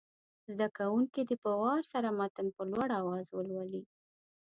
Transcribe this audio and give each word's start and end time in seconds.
زده 0.51 0.67
کوونکي 0.77 1.21
دې 1.29 1.35
په 1.43 1.51
وار 1.61 1.81
سره 1.93 2.09
متن 2.19 2.47
په 2.55 2.63
لوړ 2.71 2.87
اواز 2.99 3.27
ولولي. 3.31 3.83